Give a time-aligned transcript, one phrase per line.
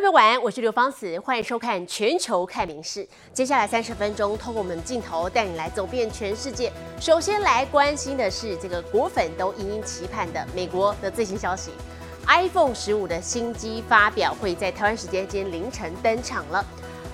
[0.00, 3.04] 众朋友晚安，我是刘芳慈，欢迎收看《全球看名事》。
[3.34, 6.72] 接下来三十分钟，透过我们的镜头带你来走遍全世界。
[6.98, 11.72] 首先来关心的是这个果粉都殷殷期盼的美国的最新消息
[12.26, 16.64] ：iPhone 十五的新机发表会在台湾时间今天凌晨登场了。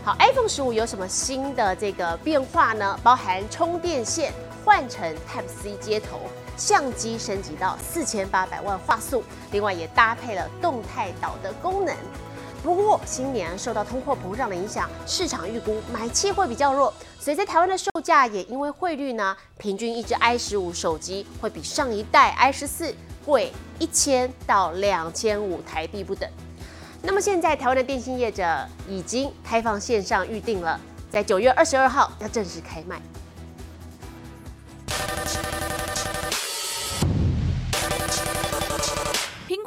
[0.05, 2.96] 好，iPhone 十五有什么新的这个变化呢？
[3.03, 4.32] 包含充电线
[4.64, 6.21] 换成 Type C 接头，
[6.57, 11.93] 相机升级到四千八百万画素，另外也搭配了动态岛的功能。
[12.67, 22.93] 不过，新年受到通货膨胀的影响，市场预估买气会比较弱，所以在台湾的售价也因为汇率呢，平均一只 i 十五手机会比上一代 i 十四
[23.25, 26.29] 贵一千到两千五台币不等。
[27.03, 28.45] 那么现在台湾的电信业者
[28.89, 33.01] 已经开放线上预定了，在九月二十二号要正式开卖。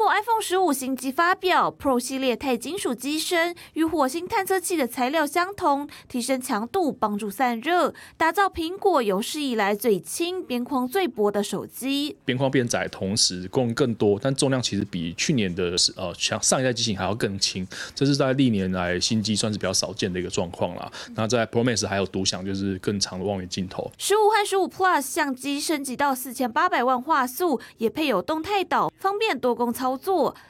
[0.09, 12.17] iPhone 十五新机发表，Pro 系列钛金属机身与火星探测器的材料相同，提升强度，帮助散热，打造苹果有史以来最轻、边框最薄的手机。
[12.25, 20.91] 边框变窄，同时功能更多，但重量其实比去年的呃像上一代机型还要更轻，这是在历年来新机算是比较少见的一个状况啦。
[21.13, 23.91] 那在 Pro Max 还有独享就是更长的望远镜头。
[23.99, 29.98] 十五和十五 Plus 相机升级到四千八百万画素，也配有动态岛，方便多工操作。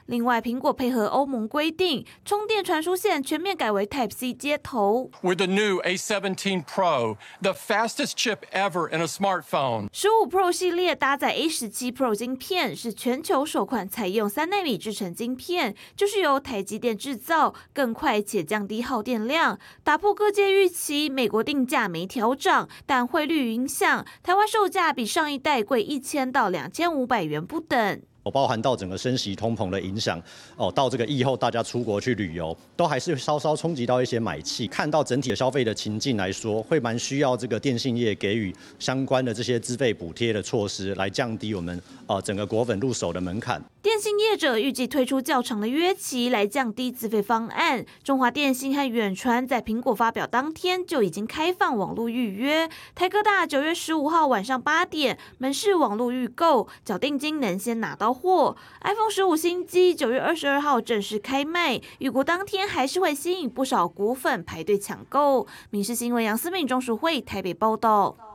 [0.06, 5.10] 另外，苹果配合欧盟规定，充电传输线全面改为 Type C 接头。
[5.22, 9.88] With the new A17 Pro, the fastest chip ever in a smartphone.
[9.92, 21.10] 十五 Pro 系列搭载 A17 Pro 晶片，是全球首款采用三纳米制成晶片，就是由台积电制造，更快且降低耗电量，打破各界预期。
[21.10, 28.02] 美国定价没调涨，但汇率影响，台湾售价比上一代贵一千到两千五百元不等。
[28.24, 30.22] 哦，包含到整个升息通膨的影响，
[30.58, 34.68] 哦，到这个疫后大家出国去旅游，都还是稍稍冲击到一些买气。
[34.68, 43.62] 看到整体的消费的情境来说，会蛮需要这个电信业给予相关的这些资费补贴的措施，来降低我们呃整个果粉入手的门槛。
[43.82, 47.86] 电信业者预计推出较长的约期来降低资费方案。
[48.04, 58.58] 中华电信和远传在苹果发表当天就已经开放网络预约，台科大九月十五号晚上八点门市网络预购，缴定金能先拿到货。
[58.82, 65.48] iPhone 十五新机九月二十二号正式开卖，预估当天还是会吸引不少股粉排队抢购。
[65.70, 68.29] 民事新闻杨思敏中淑会台北报道。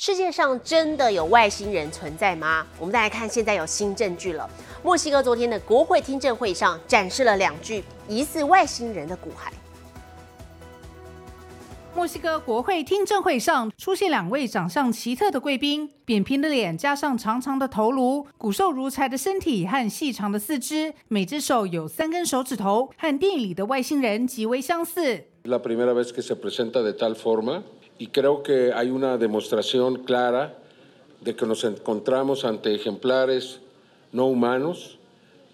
[0.00, 2.64] 世界上真的有外星人存在吗？
[2.78, 4.48] 我们再来看，现在有新证据了。
[4.80, 9.50] 墨西哥昨天的国会听证会上展示了两具疑似外星人的骨骸。
[11.96, 25.24] 墨西哥国会听证会上出现两位长相奇特的贵宾，扁平的脸加上长长的头颅，骨瘦如柴的身体和细长的四肢，每只手有三根手指头，和电影里的外星人极为相似。
[25.42, 27.62] La primera vez que se presenta de tal forma
[27.98, 30.54] y creo que hay una demostración clara
[31.20, 33.60] de que nos encontramos ante ejemplares
[34.12, 34.98] no humanos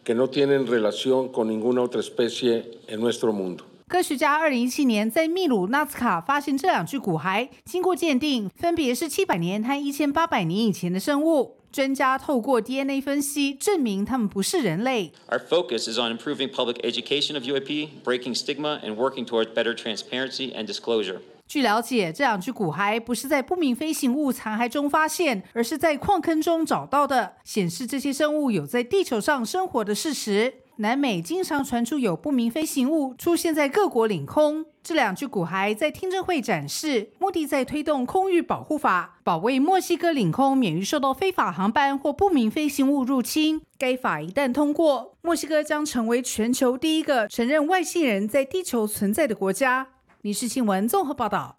[0.04, 3.64] que no tienen relación con ninguna otra especie en nuestro mundo.
[3.86, 11.56] 科学家二零一七年在秘鲁纳斯卡发现这两具骨骸，经过鉴定，分别是七百年和一千八百年以前的生物。
[11.70, 15.12] 专家透过 DNA 分析证明他们不是人类。
[15.28, 20.52] Our focus is on improving public education of UAP, breaking stigma, and working towards better transparency
[20.54, 21.20] and disclosure.
[21.46, 30.54] 据了解，这两具骨骸不是在不明飞行物残骸中发现，而是在矿坑中找到的，显示这些生物有在地球上生活的事实。
[30.78, 43.62] 南美经常传出有不明飞行物出现在各国领空，这两具骨骸在听证会展示，目的在推动空域保护法，保卫墨西哥领空免于受到非法航班或不明飞行物入侵。
[43.78, 49.90] 该法一旦通过，墨西哥将成为全球第一个承认外星人在地球存在的国家。
[50.24, 51.58] 民事新闻综合报道。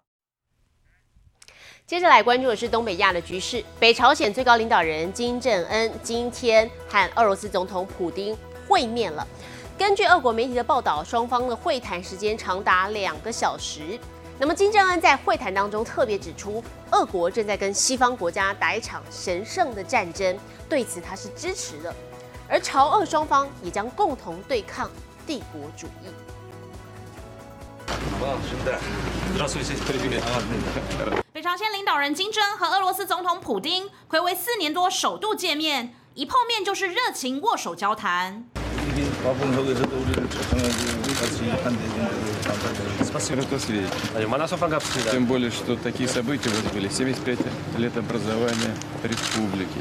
[1.86, 3.64] 接着来关注的是东北亚的局势。
[3.78, 9.24] 北朝鲜最高领导人金正恩今天和俄罗斯总统普丁会面了。
[9.78, 13.96] 根据俄国媒体的报道，双方的会谈时间长达两个小时。
[14.36, 16.60] 那么金正恩在会谈当中特别指出，
[16.90, 20.36] 俄国正在跟西方国家打一场神圣的战争，
[20.68, 21.94] 对此他是支持的。
[22.48, 24.90] 而朝俄双方也将共同对抗
[25.24, 26.08] 帝国主义。
[31.33, 38.45] 北朝鲜领导人金正恩和俄罗斯总统普丁暌违四年多首度见面，一碰面就是热情握手交谈。
[45.11, 46.89] Тем более, что такие события вот были.
[46.89, 47.37] 75
[47.77, 48.73] лет образования
[49.03, 49.79] республики.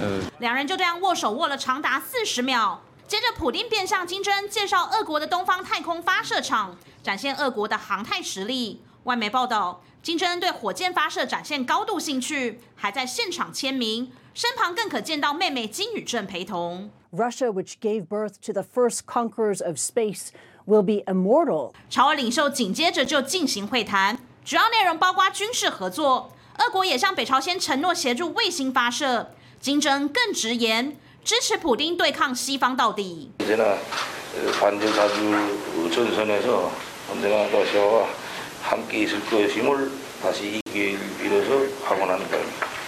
[0.00, 2.80] Э, 两人就这样握手握了长达四十秒。
[3.07, 8.83] 接着，普丁便向金正介绍俄国的东方太空发射场，展现俄国的航太实力。
[9.05, 16.91] 外媒报道，金正恩对火箭发射展现高度兴趣，还在现场签名，身旁更可见到妹妹金宇镇陪同。
[17.13, 20.31] Russia, which gave birth to the first conquerors of space,
[20.65, 21.71] will be immortal.
[21.89, 26.33] 朝俄领袖紧接着就进行会谈，主要内容包括军事合作。
[26.57, 29.31] 俄国也向北朝鲜承诺协助卫星发射。
[29.61, 33.33] 金正恩更直言，支持普丁对抗西方到底。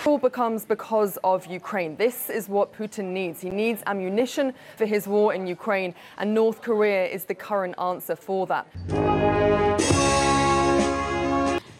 [0.05, 1.97] All becomes because of Ukraine.
[1.97, 3.41] This is what Putin needs.
[3.41, 8.15] He needs ammunition for his war in Ukraine, and North Korea is the current answer
[8.15, 8.63] for that.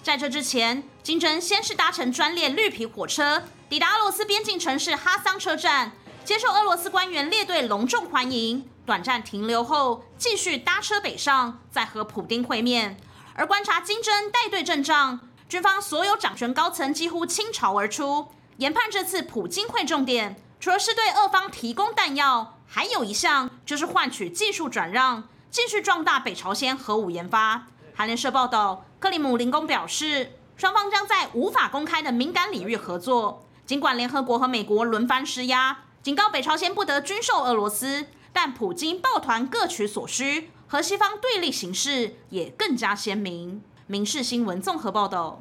[0.03, 5.94] 在这之前，金正先是搭乘专列绿皮火车抵达俄罗斯边境城市哈桑车站，
[6.29, 8.69] 接受俄罗斯官员列队隆重欢迎。
[8.85, 12.97] 短暂停留后，继续搭车北上，再和普丁会面。
[13.33, 18.27] 而观察金正带队阵仗，军方所有掌权高层几乎倾巢而出，
[18.57, 27.65] 研判这次普京会重点，除了是对俄方提供弹药，还有一项就是换取技术转让，继续壮大北朝鲜核武研发。
[27.95, 33.47] 韩联社报道，克里姆林宫表示，双方将在无法公开的敏感领域合作。
[33.65, 43.62] 尽管联合国和美国轮番施压，警告北朝鲜不得军售俄罗斯，但普京抱团各取所需，和西方对立形势也更加鲜明。
[43.86, 45.40] 民事新闻综合报道。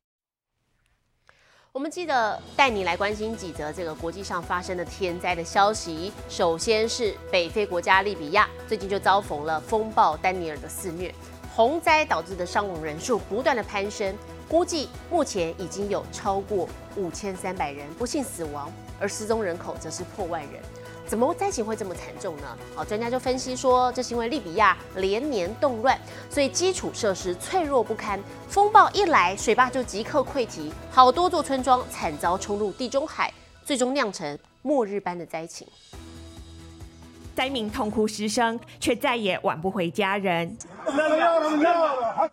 [1.70, 6.12] 我们记得带你来关心几则这个国际上发生的天灾的消息。
[6.28, 11.14] 首先是北非国家利比亚，最近就遭逢了风暴丹尼尔的肆虐，
[11.54, 14.12] 洪灾导致的伤亡人数不断的攀升，
[14.48, 20.52] 估计目前已经有超过五千三百人不幸死亡，而失踪人口则是破万人。
[21.06, 22.58] 怎么灾情会这么惨重呢？
[22.74, 25.98] 好，专家就分析说，这是因为利比亚连年动乱，
[26.28, 28.20] 所以基础设施脆弱不堪。
[28.46, 33.32] 风暴一来，水坝就即刻溃堤，好多座村庄惨遭冲入地中海，
[33.64, 35.66] 最终酿成末日般的灾情。
[37.34, 40.58] 灾民痛哭失声，却再也挽不回家人。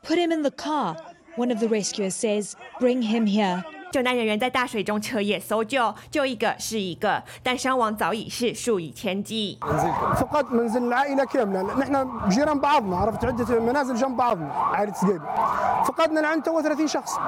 [0.03, 0.97] Put him in the car.
[1.37, 3.63] One of the rescuers says, "Bring him here."
[3.94, 9.58] 救难人员在大水中彻夜搜救，救一个是一个，但伤亡早已是数以千计。
[10.14, 15.20] فقد منزل العائله كامله نحن جيران بعضنا عرفت عده منازل جنب بعضنا عائله سقيب
[15.86, 17.18] فقدنا الان تو 30 شخص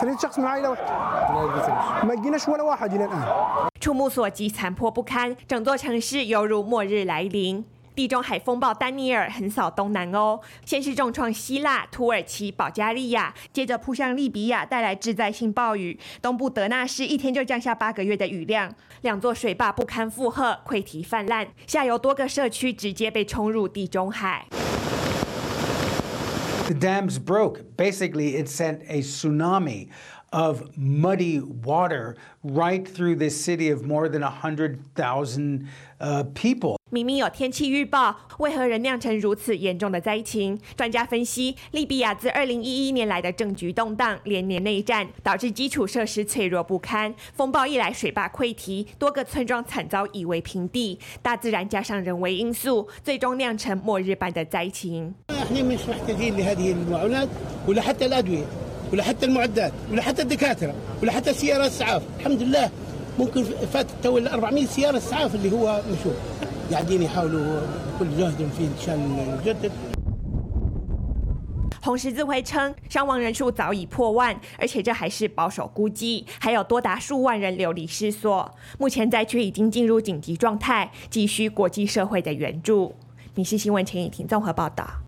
[0.00, 7.64] 30 شخص من عائله واحده ما لقيناش ولا واحد الى الان 触目所及，残破不堪，整座城市犹如末日来临。
[7.95, 15.99] 地中海风暴丹尼尔横扫东南欧，先是重创希腊、土耳其、保加利亚，接着扑向利比亚，带来致灾性暴雨。
[16.21, 24.47] 东部德纳市一天就降下八个月的雨量，两座水坝不堪负荷，溃堤泛滥，下游多个社区直接被冲入地中海。
[26.65, 27.59] The dams broke.
[27.75, 29.89] Basically, it sent a tsunami
[30.33, 35.67] of muddy water right through this city of more than 100,000
[35.99, 36.77] uh, people.
[36.89, 40.59] 明明有天气预报，为何仍酿成如此严重的灾情？
[40.75, 47.15] 专家分析，利比亚自2011年来的政局动荡、连年内战，导致基础设施脆弱不堪。
[47.33, 50.99] 风暴一来，水坝溃堤，多个村庄惨遭夷为平地。
[51.23, 55.15] 大自然加上人为因素，最终酿成末日般的灾情。
[58.92, 61.32] احنا مش محتاجين لهذه المعونات ولا حتى الادويه ولا حتى المعدات ولا حتى الدكاتره ولا حتى
[61.34, 62.70] سيارات اسعاف الحمد لله
[63.18, 66.14] ممكن فات تو ال 400 سياره اسعاف اللي هو مشوه
[66.72, 67.60] قاعدين يحاولوا
[67.96, 68.98] بكل جهدهم في عشان
[69.42, 69.72] نجدد
[71.80, 78.54] 红十字会称，伤亡人数早已破万，而且这还是保守估计，还有多达数万人流离失所。
[78.78, 82.94] 目前灾区已经进入紧急状态，急需国际社会的援助。
[83.34, 85.01] 民事新闻陈以婷综合报道。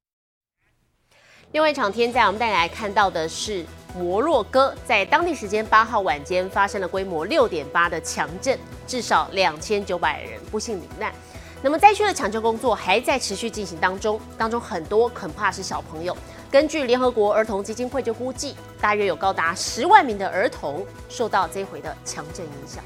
[1.56, 3.66] 另外一场天灾，我们带来看到的是
[3.98, 11.14] 摩洛哥，在当地时间八号晚间发生了规模六点八的强震，至少两千九百人不幸罹难。
[11.62, 16.14] 那么灾区的抢救工作还在持续进行当中，当中很多恐怕是小朋友。
[16.52, 22.84] 根据联合国儿童基金会就估计，大约有高达十万名的儿童受到这回的强震影响。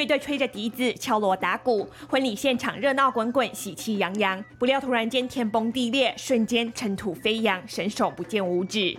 [0.00, 4.42] 乐队吹着笛子，敲锣打鼓，婚礼现场热闹滚滚，喜气洋洋。
[4.58, 8.96] 不料突然间天崩地裂，瞬间尘土飞扬，伸手不见五指。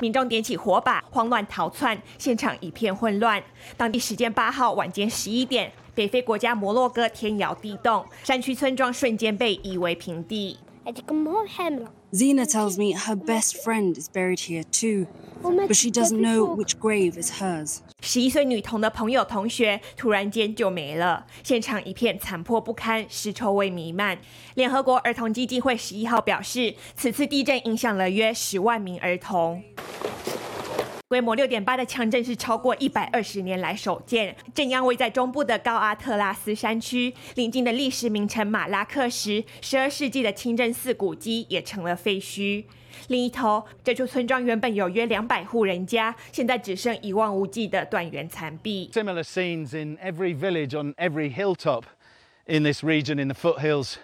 [0.00, 3.40] 民众点起火把，慌乱逃窜，现场一片混乱。
[3.76, 10.58] 当地时间八号晚间十一点，北非国家摩洛哥天摇地动，山区村庄瞬间被夷为平地。
[12.14, 15.06] Zina tells me her best friend is buried here too,
[15.42, 17.78] but she doesn't know which grave is hers.
[18.02, 24.18] 十一岁女童的朋友、同学突然间就没了，现场一片残破不堪，尸臭味弥漫。
[24.56, 29.62] 联合国儿童基金会十一号表示，此次地震影响了约十万名儿童。
[31.11, 34.35] 规模六点八的强震是超过一百二十年来首见。
[34.53, 42.65] 震央位在中部的高阿特拉斯山区，邻近的历史名城马拉克什，十二世纪的清真寺古迹也成了废墟。
[43.09, 48.89] 另一头，这处村庄原本有约两百户人家，现在只剩一望无际的断垣残壁。
[48.91, 51.83] Similar scenes in every village on every hilltop
[52.47, 53.95] in this region, in the foothills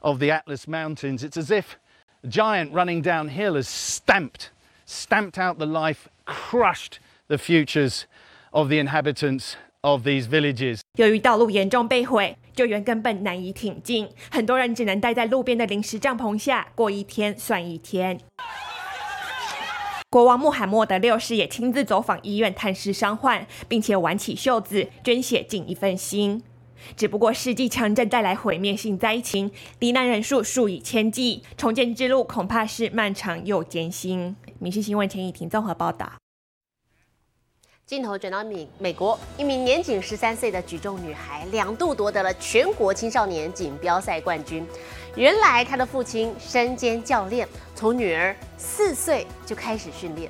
[0.00, 1.24] of the Atlas Mountains.
[1.24, 1.76] It's as if
[2.22, 4.50] a giant running downhill has stamped,
[4.89, 6.93] stamped out the life, crushed
[7.27, 8.05] the futures
[8.51, 10.79] of the inhabitants of these villages.
[10.97, 18.19] 由于道路严重被毁，救援根本难以挺进，很多人只能待在路边的临时帐篷下，过一天算一天。
[20.09, 26.41] 国王穆罕默德六世也亲自走访医院探视伤患，并且挽起袖子捐血尽一份心。
[26.95, 34.35] 只不过世纪强震带来毁灭性灾情，罹难人数数以千计，重建之路恐怕是漫长又艰辛。
[34.61, 36.11] 民事新闻陈以婷综合报道。
[37.85, 44.67] 镜头转到美美国，一名年仅十三岁的举重女孩，两度夺得了全国青少年锦标赛冠军。
[45.15, 50.29] 原来她的父亲身兼教练，从女儿四岁就开始训练。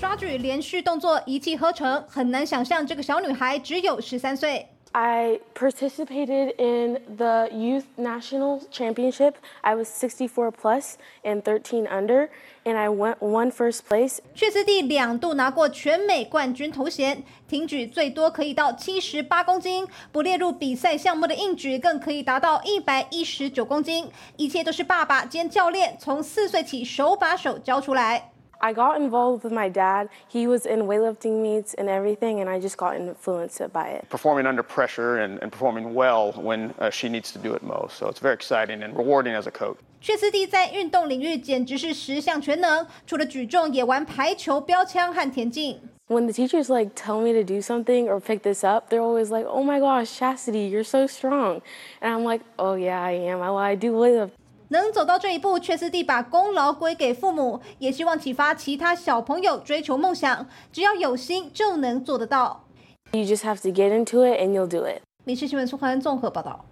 [0.00, 4.68] 抓举连续动作一气呵成，很难想象这个小女孩只有十三岁。
[4.94, 9.36] I participated in the youth national championship.
[9.62, 12.30] I was 64 plus and 13 under,
[12.64, 14.18] and I went one first place.
[14.34, 24.10] 薛斯蒂两度拿过全美冠军头衔，挺举最多可以到七十八公斤，不列入比赛项目的硬举更可以达到一百一十九公斤。
[24.36, 28.32] 一切都是爸爸兼教练从四岁起手把手教出来。
[28.61, 30.07] I got involved with my dad.
[30.29, 34.07] He was in weightlifting meets and everything, and I just got influenced by it.
[34.09, 37.97] Performing under pressure and, and performing well when uh, she needs to do it most.
[37.97, 39.77] So it's very exciting and rewarding as a coach.
[39.99, 45.81] 薛斯蒂在运动领域简直是十项全能，除了举重也玩排球、标枪和田径。
[46.07, 49.29] When the teachers like tell me to do something or pick this up, they're always
[49.29, 51.61] like, "Oh my gosh, Chastity, you're so strong,"
[52.01, 53.41] and I'm like, "Oh yeah, I am.
[53.41, 54.31] I, I do weightlifting."
[54.68, 60.46] 能走到这一步，却斯蒂把功劳归给父母，也希望启发其他小朋友追求梦想。
[60.70, 62.64] 只要有心，就能做得到。
[63.12, 65.00] You just have to get into it, and you'll do it.
[65.24, 66.66] 民事新闻苏涵综合报道。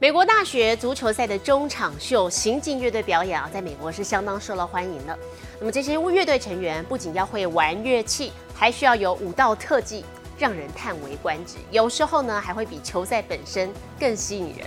[0.00, 5.16] 美国大学足球赛的中场秀行进乐队表演啊，在美国是相当受到欢迎的。
[5.60, 10.04] 那么这些乐队成员不仅要会玩乐器，还需要有舞蹈特技，
[10.36, 11.58] 让人叹为观止。
[11.70, 14.66] 有时候呢，还会比球赛本身更吸引人。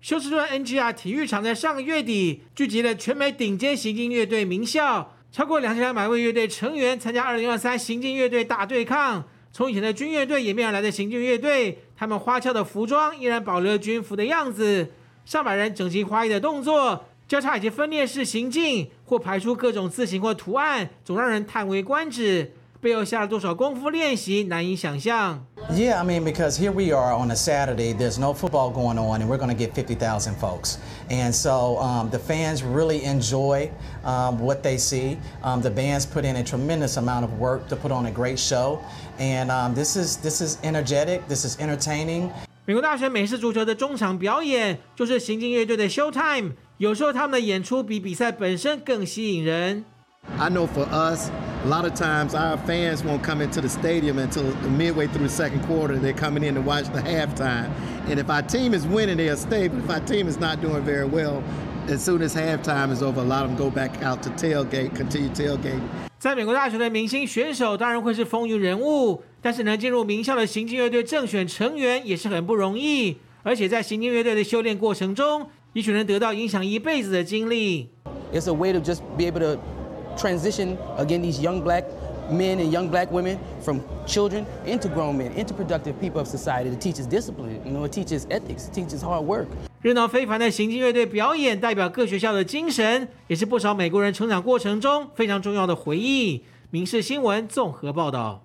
[0.00, 9.24] 休斯顿 NGR 体育场在上个月底聚集了全美顶尖行进乐队名校，超过两千两百位乐队成员参加二零二三行进乐队大对抗。
[9.50, 14.90] 从以前的军乐队演变而来的行进乐队，他们花俏的服装依然保留了军服的样子，
[15.24, 22.52] 上百人整齐划一的动作，交叉以及分裂式行进，或排出各种字形或图案，总让人叹为观止。
[22.83, 25.45] 背后下了多少功夫练习，难以想象。
[25.71, 29.21] Yeah, I mean, because here we are on a Saturday, there's no football going on,
[29.21, 30.77] and we're going to get 50,000 folks.
[31.09, 33.69] And so um, the fans really enjoy
[34.03, 35.17] um, what they see.
[35.43, 38.39] Um, the bands put in a tremendous amount of work to put on a great
[38.39, 38.79] show.
[39.19, 42.31] And um, this, is, this is energetic, this is entertaining.
[42.65, 49.83] 美国大学美式足球的中场表演就是行进乐队的 Showtime，有时候他们的演出比比赛本身更吸引人。
[50.37, 51.29] I know for us,
[51.63, 55.33] a lot of times our fans won't come into the stadium until midway through the
[55.33, 55.97] second quarter.
[55.97, 57.69] They're coming in to watch the halftime.
[58.09, 59.67] And if our team is winning, they'll stay.
[59.67, 61.43] But if our team is not doing very well,
[61.87, 64.95] as soon as halftime is over, a lot of them go back out to tailgate,
[64.95, 65.81] continue tailgating.
[66.19, 73.17] 在美国大学的明星选手当然会是风云人物，但是能进入名校的行进乐队正选成员也是很不容易。
[73.41, 77.89] 而且在行进乐队的修炼过程中，也许能得到影响一辈子的经历。
[78.33, 79.59] It's a way to just be able to
[80.16, 81.84] transition again these young black
[82.30, 86.70] men and young black women from children into grown men, into productive people of society.
[86.70, 89.46] It teaches discipline, you know, it teaches ethics, it teaches hard work.
[89.82, 96.42] 热闹非凡的行进乐队表演，代表各学校的精神，也是不少美国人成长过程中非常重要的回忆。
[96.70, 98.43] 民事新闻综合报道。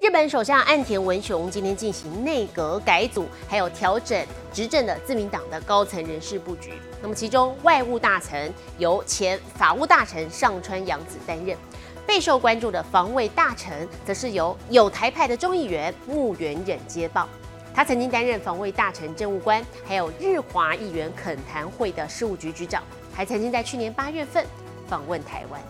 [0.00, 6.72] 日本首相岸田文雄今天进行内阁改组，还有调整执政的自民党的高层人事布局。
[7.02, 11.58] 那么，其中外务大臣由前法务大臣上川洋子担任，
[12.06, 17.28] 备受关注的防卫大臣，则是由有台派的众议员穆元忍接棒。
[17.74, 24.46] 他曾经担任防卫大臣政务官，还有日华议员恳谈会的事务局局长，还曾经在去年八月份
[24.86, 25.60] 访问台湾。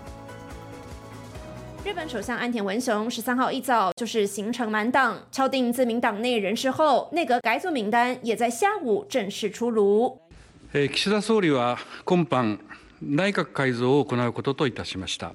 [1.86, 10.18] 日本首相安田文雄十三号一早就是行程满档，敲定自民党内人士后，内阁改组名单也在下午正式出炉。
[10.72, 12.58] 岸田総理は今般
[13.00, 15.34] 内閣改造を行うことといたしました。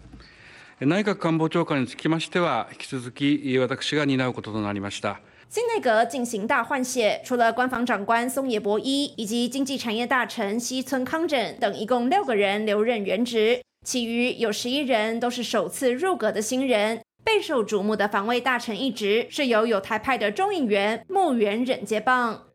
[0.81, 5.21] 内閣官房長官につきましては引き続き私が担うこととなりました。
[5.51, 13.61] 新内阁进行大换血，除了官房长官松野博一以及经济产业大臣西村康稔等，一共六个人留任原职。
[13.84, 22.53] 其余有十一人都是首次入阁的新人，备受瞩目的防卫大臣一职是由有台派的众议员木原忍接棒。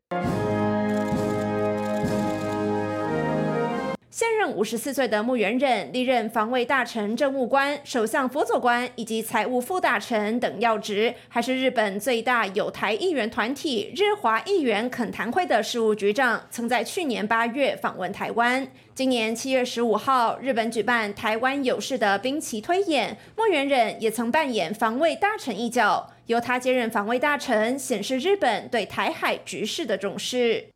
[4.49, 18.67] 任五十四岁的穆元忍历任防卫大臣、政务官、首相辅佐官以及财务副大臣等要职，还是日本最大有台议员团体日华议员恳谈会的事务局长，曾在去年八月访问台湾。
[18.95, 30.69] 今年七月十五号，日本举办台湾有事的兵棋推演，穆元忍也曾扮演防卫大臣一角，由他接任防卫大臣，显示日本对台海局势的重视。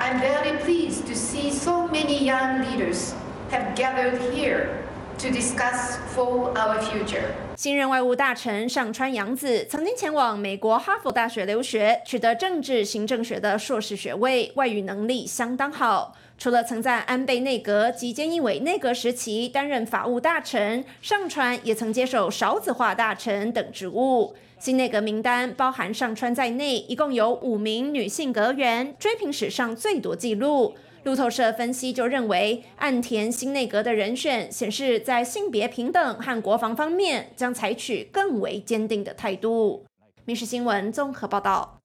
[0.00, 3.14] I'm very pleased to see so many young leaders
[3.50, 7.34] have gathered here to discuss for our future.
[7.58, 16.14] 新任外务大臣上川洋子曾经前往美国哈佛大学留学，取得政治行政学的硕士学位，外语能力相当好。
[16.38, 24.36] 除了曾在安倍内阁及菅义伟内阁时期担任法务大臣，上川也曾接手少子化大臣等职务。
[24.60, 30.76] 新内阁名单包含上川在内，一共有五名女性阁员，追平史上最多纪录。
[31.08, 39.86] 路透社分析就认为，岸田新内阁的人选显示，在性别平等和国防方面将采取更为坚定的态度。
[40.26, 41.80] 民事新闻综合报道。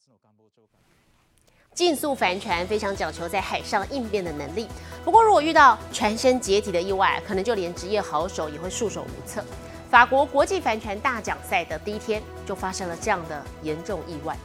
[1.73, 4.67] 竞速帆船非常讲求在海上应变的能力，
[5.05, 9.41] 不过如果遇到船身解体的意外，可能就连职业好手也会束手无策。
[9.89, 14.37] 法国国际帆船大奖赛的第一天就发生了这样的严重意外。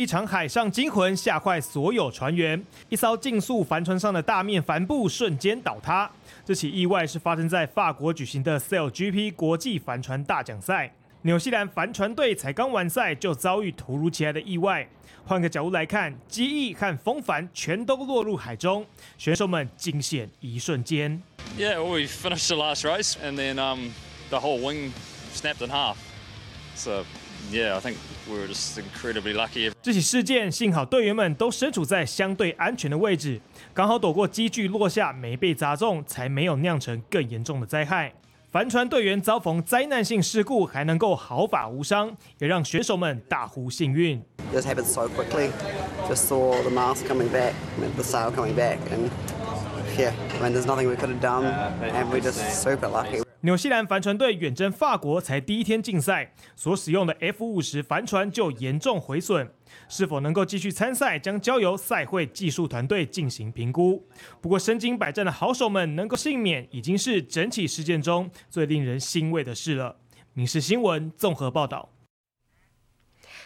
[0.00, 6.10] 一场海上惊魂吓坏所有船员，一艘竞速帆船上的大面帆布瞬间倒塌。
[6.42, 10.90] 这起意外是发生在法国举行的 SailGP 国际帆船大奖赛。
[11.20, 14.88] 纽西兰帆船队才刚完赛，就遭遇突如其来的意外。
[15.26, 18.86] 换个角度来看，机翼和风帆全都落入海中，
[19.18, 21.22] 选手们惊险一瞬间。
[21.58, 23.90] Yeah, well, we finished the last race, and then um,
[24.30, 24.92] the whole wing
[25.34, 25.96] snapped in half.
[26.74, 27.04] So,
[27.50, 27.96] yeah, I think
[28.28, 29.72] we were just incredibly lucky.
[29.82, 33.40] 这起事件幸好队员们都身处在相对安全的位置，
[33.72, 38.12] 刚好躲过机具落下，没被砸中，才没有酿成更严重的灾害。
[38.50, 44.20] 帆船队员遭逢灾难性事故还能够毫发无伤，也让选手们大呼幸运。
[44.52, 45.50] This happened so quickly.
[46.08, 47.52] Just saw the mast coming back,
[47.96, 49.08] the sail coming back, and
[49.96, 53.22] yeah, I mean, there's nothing we could have done, and we just super lucky.
[53.42, 59.50] 纽西兰帆船队远征法国才第一天竞赛，所使用的 F 五十帆船就严重毁损，
[59.88, 64.06] 是否能够继续参赛，将交由赛会技术团队进行评估。
[64.42, 69.96] 不过，身经百战的好手们能够幸免，已经是整起事件中最令人欣慰的事了。
[70.34, 71.88] 《民事新闻》综合报道。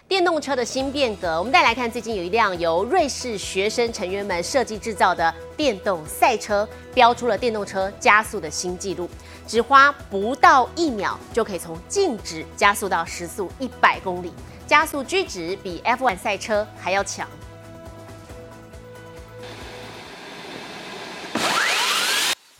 [0.07, 9.09] 电动车的新变革，我们再来看，最近有一辆由瑞士学生成员们设计制造的电动赛车，标出了电动车加速的新纪录，
[9.47, 14.33] 只花不到一秒就可以从静止加速到时速一百公里，
[14.67, 17.27] 加速居值比 F1 赛车还要强。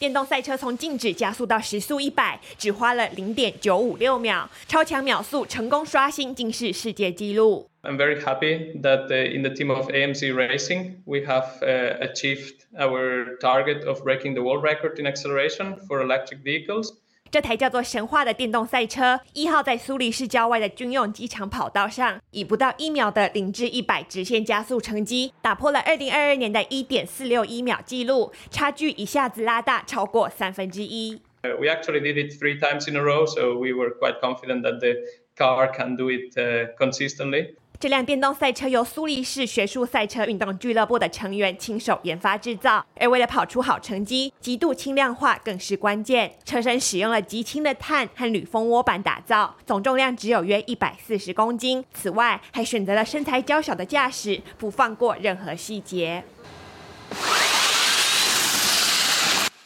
[0.04, 7.70] 电动赛车从静止加速到时速一百，只花了零点九五六秒，超强秒速成功刷新近世世界纪录。
[7.82, 11.62] I'm very happy that in the team of AMC Racing we have
[12.00, 16.94] achieved our target of breaking the world record in acceleration for electric vehicles.
[17.35, 31.21] 这台叫做“神话”的电动赛车，一号在苏黎世郊外的军用机场跑道上，以不到一秒的零至一百直线加速成绩，打破了二零二二年的一点四六一秒纪录，差距一下子拉大超过三分之一。
[31.43, 34.95] We actually did it three times in a row, so we were quite confident that the
[35.37, 36.33] car can do it
[36.79, 37.57] consistently.
[37.85, 46.35] 这辆电动赛车由苏黎世学术赛车运动俱乐部的成员亲手研发制造，而为了跑出好成绩，极度轻量化更是关键。
[46.47, 51.85] 车身使用了极轻的碳和铝蜂窝板打造，总重量只有约一百四十公斤。
[51.93, 56.25] 此外，还选择了身材娇小的驾驶，不放过任何细节。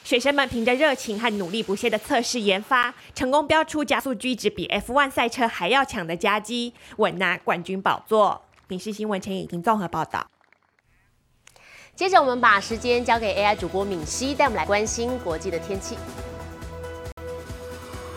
[0.09, 8.41] 学生们凭着热情和努力不懈的测试研发，成功标出加速狙值比 F1 赛车还要强的佳绩，稳拿冠军宝座。
[8.69, 10.27] 影视新闻陈已经综合报道。
[11.95, 15.99] 接着，我们把时间交给 AI 主播敏熙，带我们来关心国际的天气。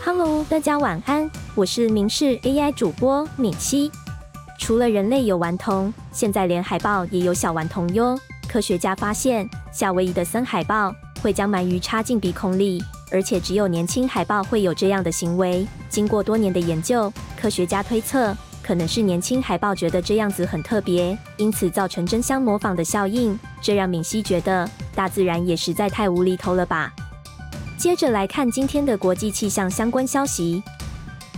[0.05, 3.91] Hello，大家晚安，我是明视 AI 主播敏熙。
[4.57, 8.17] 除了人类有顽童，现在连海豹也有小顽童哟。
[8.47, 15.65] 科学家发现，夏威夷的森海豹会将鳗鱼插进鼻孔里，而且只有年轻海豹会有这样的行为。
[15.89, 18.35] 经过多年的研究，科学家推测。
[18.63, 23.37] 可能是年轻海豹觉得这样子很特别，因此造成争相模仿的效应。
[23.59, 26.93] 这让敏熙觉得大自然也实在太无厘头了吧。
[27.75, 30.61] 接着来看今天的国际气象相关消息：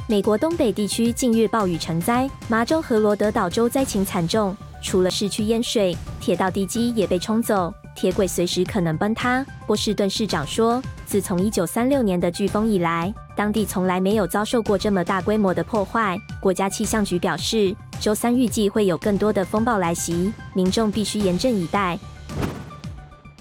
[0.06, 9.46] 美国东北地区近日暴雨成灾，麻州和罗德岛州灾情惨重，除了市区淹水，铁道地基也被冲走，铁轨随时可能崩塌。
[9.66, 13.14] 波士顿市长说，自从1936年的飓风以来。
[13.36, 16.16] 当地从来没有遭受过这么大规模的破坏。
[16.40, 21.98] 国家气象局表示，周三预计会有更多的风暴来袭，民众必须严阵以待。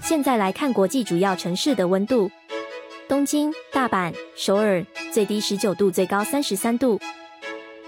[0.01, 2.31] 现在来看国际主要城市的温度：
[3.07, 6.97] 东京、大阪、首尔，最低十九度，最高三十三度；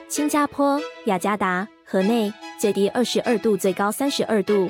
[0.07, 4.69] 新加坡、雅加达、河内，最低二十二度，最高三十二度；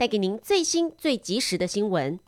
[0.00, 2.18] 带给您最新最及时的新闻。